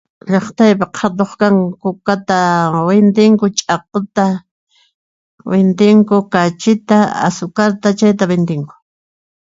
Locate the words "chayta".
7.99-8.23